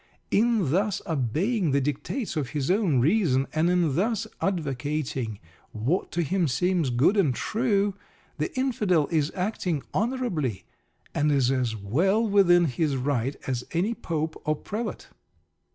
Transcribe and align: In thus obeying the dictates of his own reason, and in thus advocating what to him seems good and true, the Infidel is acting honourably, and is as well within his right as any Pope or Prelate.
In 0.31 0.71
thus 0.71 0.99
obeying 1.05 1.69
the 1.73 1.79
dictates 1.79 2.35
of 2.35 2.49
his 2.57 2.71
own 2.71 2.99
reason, 3.01 3.45
and 3.53 3.69
in 3.69 3.93
thus 3.95 4.25
advocating 4.41 5.37
what 5.73 6.11
to 6.13 6.23
him 6.23 6.47
seems 6.47 6.89
good 6.89 7.15
and 7.15 7.35
true, 7.35 7.93
the 8.39 8.51
Infidel 8.57 9.07
is 9.11 9.31
acting 9.35 9.83
honourably, 9.93 10.65
and 11.13 11.31
is 11.31 11.51
as 11.51 11.75
well 11.75 12.27
within 12.27 12.65
his 12.65 12.95
right 12.97 13.35
as 13.45 13.63
any 13.73 13.93
Pope 13.93 14.41
or 14.43 14.55
Prelate. 14.55 15.09